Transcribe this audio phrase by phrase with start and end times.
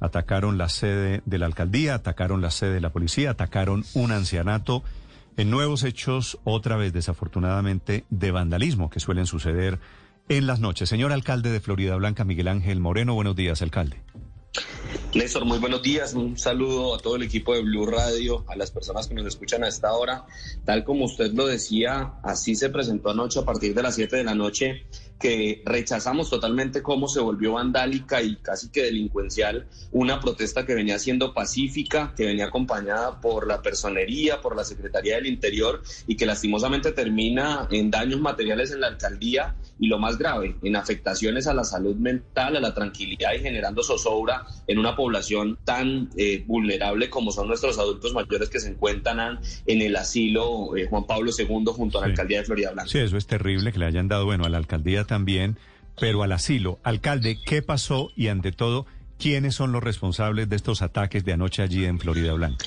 [0.00, 4.82] atacaron la sede de la alcaldía, atacaron la sede de la policía, atacaron un ancianato.
[5.36, 9.80] En nuevos hechos, otra vez desafortunadamente, de vandalismo que suelen suceder
[10.28, 10.88] en las noches.
[10.88, 14.00] Señor alcalde de Florida Blanca, Miguel Ángel Moreno, buenos días, alcalde.
[15.14, 16.12] Néstor, muy buenos días.
[16.14, 19.62] Un saludo a todo el equipo de Blue Radio, a las personas que nos escuchan
[19.62, 20.26] a esta hora.
[20.64, 24.24] Tal como usted lo decía, así se presentó anoche a partir de las 7 de
[24.24, 24.86] la noche
[25.20, 30.98] que rechazamos totalmente cómo se volvió vandálica y casi que delincuencial una protesta que venía
[30.98, 36.26] siendo pacífica, que venía acompañada por la personería, por la Secretaría del Interior y que
[36.26, 41.54] lastimosamente termina en daños materiales en la alcaldía y lo más grave, en afectaciones a
[41.54, 45.03] la salud mental, a la tranquilidad y generando zozobra en una población
[45.64, 50.86] tan eh, vulnerable como son nuestros adultos mayores que se encuentran en el asilo eh,
[50.88, 52.90] Juan Pablo II junto a la alcaldía de Florida Blanca.
[52.90, 55.58] Sí, eso es terrible que le hayan dado, bueno, a la alcaldía también,
[55.98, 56.78] pero al asilo.
[56.82, 58.86] Alcalde, ¿qué pasó y ante todo,
[59.18, 62.66] quiénes son los responsables de estos ataques de anoche allí en Florida Blanca?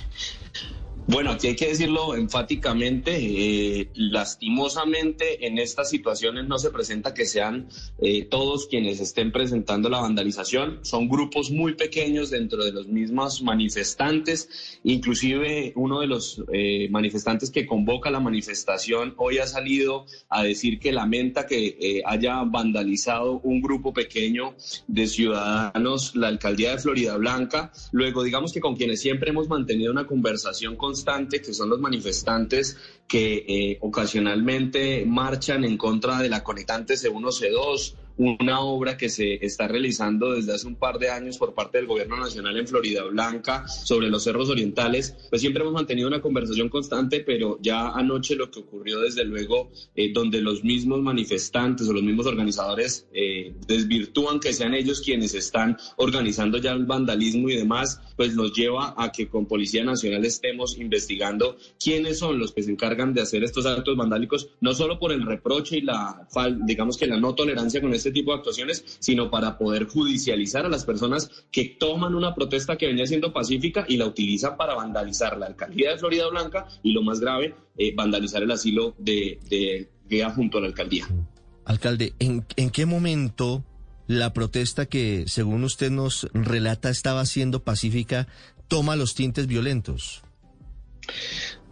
[1.10, 7.26] Bueno, aquí hay que decirlo enfáticamente, eh, lastimosamente en estas situaciones no se presenta que
[7.26, 7.70] sean
[8.00, 13.42] eh, todos quienes estén presentando la vandalización, son grupos muy pequeños dentro de los mismos
[13.42, 20.44] manifestantes, inclusive uno de los eh, manifestantes que convoca la manifestación hoy ha salido a
[20.44, 24.56] decir que lamenta que haya vandalizado un grupo pequeño
[24.88, 29.90] de ciudadanos la alcaldía de Florida Blanca, luego digamos que con quienes siempre hemos mantenido
[29.90, 30.97] una conversación con
[31.42, 37.94] que son los manifestantes que eh, ocasionalmente marchan en contra de la conectante C1, C2
[38.18, 41.88] una obra que se está realizando desde hace un par de años por parte del
[41.88, 45.16] Gobierno Nacional en Florida Blanca sobre los cerros orientales.
[45.30, 49.72] Pues siempre hemos mantenido una conversación constante, pero ya anoche lo que ocurrió desde luego,
[49.96, 55.34] eh, donde los mismos manifestantes o los mismos organizadores eh, desvirtúan que sean ellos quienes
[55.34, 60.26] están organizando ya el vandalismo y demás, pues nos lleva a que con Policía Nacional
[60.26, 65.00] estemos investigando quiénes son los que se encargan de hacer estos actos vandálicos, no solo
[65.00, 66.28] por el reproche y la,
[66.66, 70.66] digamos que la no tolerancia con este este tipo de actuaciones, sino para poder judicializar
[70.66, 74.76] a las personas que toman una protesta que venía siendo pacífica y la utilizan para
[74.76, 79.40] vandalizar la alcaldía de Florida Blanca y lo más grave, eh, vandalizar el asilo de,
[79.50, 81.08] de GEA junto a la alcaldía.
[81.66, 83.66] Alcalde, ¿en, ¿en qué momento
[84.08, 88.28] la protesta que, según usted nos relata, estaba siendo pacífica,
[88.70, 90.24] toma los tintes violentos?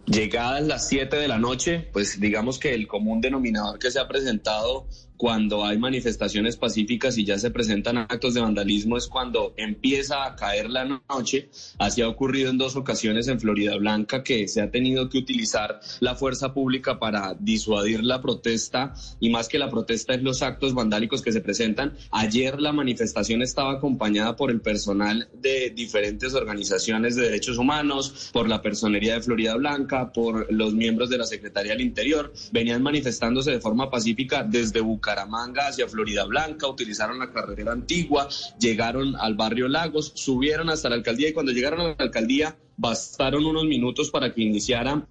[0.04, 4.06] Llegadas las 7 de la noche, pues digamos que el común denominador que se ha
[4.06, 4.86] presentado
[5.16, 10.36] cuando hay manifestaciones pacíficas y ya se presentan actos de vandalismo es cuando empieza a
[10.36, 11.48] caer la noche.
[11.78, 15.80] Así ha ocurrido en dos ocasiones en Florida Blanca que se ha tenido que utilizar
[16.00, 20.74] la fuerza pública para disuadir la protesta y más que la protesta es los actos
[20.74, 21.94] vandálicos que se presentan.
[22.10, 28.48] Ayer la manifestación estaba acompañada por el personal de diferentes organizaciones de derechos humanos, por
[28.48, 32.32] la personería de Florida Blanca, por los miembros de la Secretaría del Interior.
[32.52, 38.28] Venían manifestándose de forma pacífica desde Bucaramanga Bucaramanga hacia Florida Blanca, utilizaron la carretera antigua,
[38.58, 43.46] llegaron al barrio Lagos, subieron hasta la alcaldía y cuando llegaron a la alcaldía bastaron
[43.46, 45.06] unos minutos para que iniciara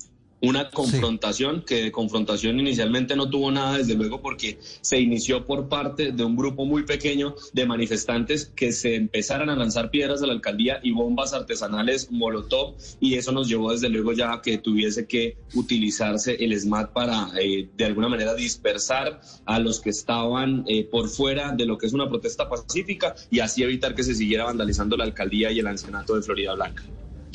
[0.46, 5.68] una confrontación que de confrontación inicialmente no tuvo nada, desde luego, porque se inició por
[5.68, 10.28] parte de un grupo muy pequeño de manifestantes que se empezaron a lanzar piedras a
[10.28, 14.58] la alcaldía y bombas artesanales molotov, y eso nos llevó desde luego ya a que
[14.58, 20.64] tuviese que utilizarse el SMAT para eh, de alguna manera dispersar a los que estaban
[20.68, 24.14] eh, por fuera de lo que es una protesta pacífica y así evitar que se
[24.14, 26.84] siguiera vandalizando la alcaldía y el ancianato de Florida Blanca.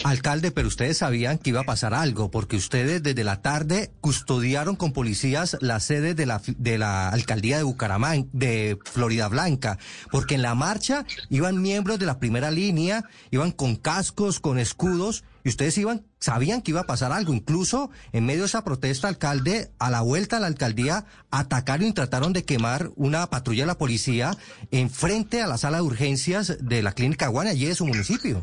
[0.04, 4.76] Alcalde, pero ustedes sabían que iba a pasar algo, porque ustedes desde la tarde custodiaron
[4.76, 9.78] con policías la sede de la, de la alcaldía de Bucaramanga, de Florida Blanca,
[10.10, 15.24] porque en la marcha iban miembros de la primera línea, iban con cascos, con escudos,
[15.44, 17.32] y ustedes iban, sabían que iba a pasar algo.
[17.34, 21.92] Incluso en medio de esa protesta, alcalde, a la vuelta a la alcaldía, atacaron y
[21.92, 24.36] trataron de quemar una patrulla de la policía
[24.70, 28.42] enfrente a la sala de urgencias de la clínica Guana, allí de su municipio.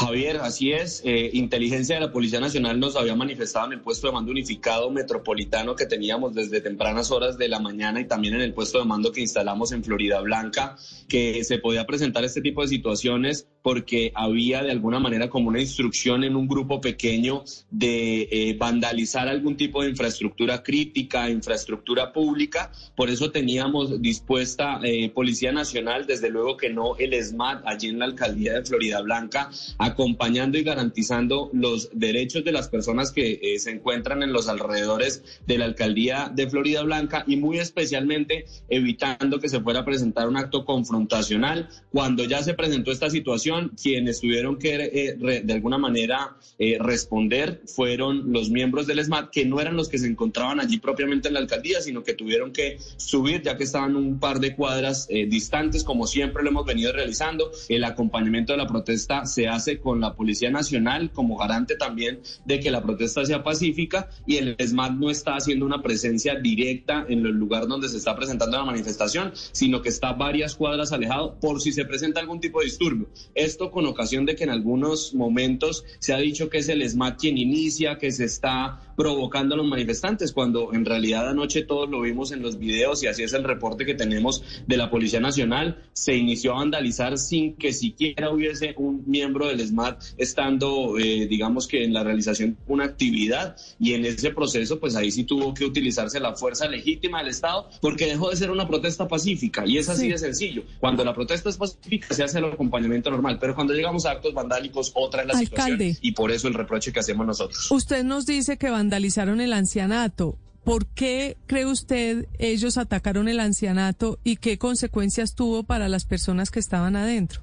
[0.00, 1.02] Javier, así es.
[1.04, 4.90] Eh, inteligencia de la Policía Nacional nos había manifestado en el puesto de mando unificado
[4.90, 8.86] metropolitano que teníamos desde tempranas horas de la mañana y también en el puesto de
[8.86, 10.76] mando que instalamos en Florida Blanca,
[11.06, 15.60] que se podía presentar este tipo de situaciones porque había de alguna manera como una
[15.60, 22.72] instrucción en un grupo pequeño de eh, vandalizar algún tipo de infraestructura crítica, infraestructura pública.
[22.96, 27.98] Por eso teníamos dispuesta eh, Policía Nacional, desde luego que no el SMAT allí en
[27.98, 33.58] la alcaldía de Florida Blanca, acompañando y garantizando los derechos de las personas que eh,
[33.58, 39.38] se encuentran en los alrededores de la alcaldía de Florida Blanca y muy especialmente evitando
[39.38, 41.68] que se fuera a presentar un acto confrontacional.
[41.90, 43.49] Cuando ya se presentó esta situación,
[43.80, 49.44] quienes tuvieron que eh, de alguna manera eh, responder fueron los miembros del SMAT, que
[49.44, 52.78] no eran los que se encontraban allí propiamente en la alcaldía, sino que tuvieron que
[52.96, 56.92] subir, ya que estaban un par de cuadras eh, distantes, como siempre lo hemos venido
[56.92, 57.50] realizando.
[57.68, 62.60] El acompañamiento de la protesta se hace con la Policía Nacional como garante también de
[62.60, 67.24] que la protesta sea pacífica y el SMAT no está haciendo una presencia directa en
[67.24, 71.60] el lugar donde se está presentando la manifestación, sino que está varias cuadras alejado por
[71.60, 73.08] si se presenta algún tipo de disturbio.
[73.40, 77.18] Esto con ocasión de que en algunos momentos se ha dicho que es el SMAT
[77.18, 82.02] quien inicia, que se está provocando a los manifestantes, cuando en realidad anoche todos lo
[82.02, 85.82] vimos en los videos y así es el reporte que tenemos de la Policía Nacional,
[85.94, 91.66] se inició a vandalizar sin que siquiera hubiese un miembro del SMAT estando, eh, digamos
[91.66, 93.56] que en la realización de una actividad.
[93.78, 97.70] Y en ese proceso pues ahí sí tuvo que utilizarse la fuerza legítima del Estado
[97.80, 99.64] porque dejó de ser una protesta pacífica.
[99.66, 100.64] Y es así de sencillo.
[100.78, 104.34] Cuando la protesta es pacífica se hace el acompañamiento normal, pero cuando llegamos a actos
[104.34, 105.96] vandálicos otra es la situación.
[106.02, 107.70] Y por eso el reproche que hacemos nosotros.
[107.70, 110.36] Usted nos dice que vandalizaron el ancianato.
[110.64, 116.50] ¿Por qué cree usted ellos atacaron el ancianato y qué consecuencias tuvo para las personas
[116.50, 117.40] que estaban adentro?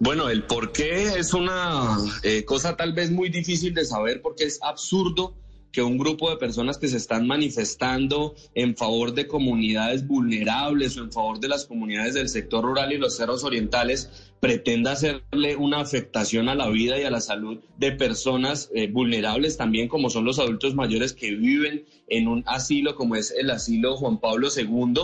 [0.00, 4.44] Bueno, el por qué es una eh, cosa tal vez muy difícil de saber porque
[4.44, 5.34] es absurdo
[5.70, 11.02] que un grupo de personas que se están manifestando en favor de comunidades vulnerables o
[11.04, 15.78] en favor de las comunidades del sector rural y los cerros orientales pretenda hacerle una
[15.78, 20.24] afectación a la vida y a la salud de personas eh, vulnerables también como son
[20.24, 24.94] los adultos mayores que viven en un asilo como es el asilo Juan Pablo II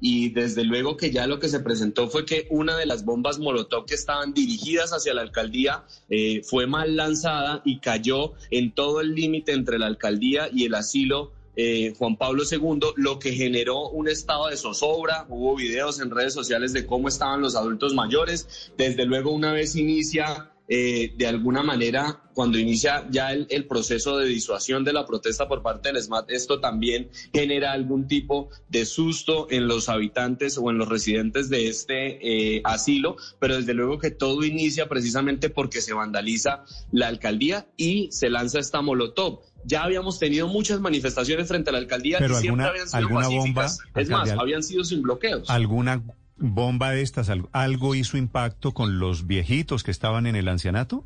[0.00, 3.38] y desde luego que ya lo que se presentó fue que una de las bombas
[3.38, 9.00] Molotov que estaban dirigidas hacia la alcaldía eh, fue mal lanzada y cayó en todo
[9.00, 13.88] el límite entre la alcaldía y el asilo eh, Juan Pablo II, lo que generó
[13.88, 15.26] un estado de zozobra.
[15.28, 18.70] Hubo videos en redes sociales de cómo estaban los adultos mayores.
[18.78, 24.28] Desde luego, una vez inicia eh, de alguna manera, cuando inicia ya el, proceso de
[24.28, 29.48] disuasión de la protesta por parte del SMAT, esto también genera algún tipo de susto
[29.50, 34.10] en los habitantes o en los residentes de este eh, asilo, pero desde luego que
[34.10, 40.18] todo inicia precisamente porque se vandaliza la alcaldía y se lanza esta molotov ya habíamos
[40.18, 44.08] tenido muchas manifestaciones frente a la alcaldía Pero siempre alguna, habían sido alguna bomba, es
[44.08, 45.48] más, habían sido sin bloqueos.
[45.50, 46.02] ¿Alguna
[46.36, 51.04] bomba de estas, algo hizo impacto con los viejitos que estaban en el ancianato?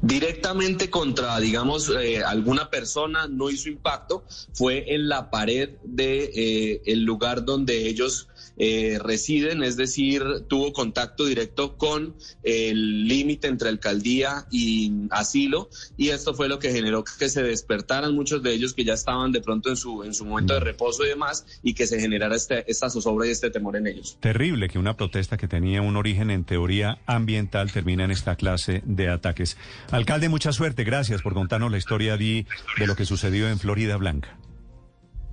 [0.00, 6.96] Directamente contra, digamos, eh, alguna persona no hizo impacto, fue en la pared de eh,
[6.96, 8.28] lugar donde ellos
[8.58, 15.68] eh, residen, es decir, tuvo contacto directo con el límite entre alcaldía y asilo,
[15.98, 19.30] y esto fue lo que generó que se despertaran muchos de ellos que ya estaban
[19.32, 22.34] de pronto en su, en su momento de reposo y demás, y que se generara
[22.34, 24.16] este, esta zozobra y este temor en ellos.
[24.20, 28.82] Terrible que una protesta que tenía un origen en teoría ambiental termina en esta clase
[28.86, 29.56] de ataques.
[29.90, 30.84] Alcalde, mucha suerte.
[30.84, 32.46] Gracias por contarnos la historia de,
[32.78, 34.38] de lo que sucedió en Florida Blanca.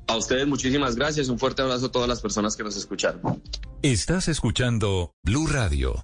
[0.07, 1.29] A ustedes muchísimas gracias.
[1.29, 3.41] Un fuerte abrazo a todas las personas que nos escucharon.
[3.81, 6.03] Estás escuchando Blue Radio.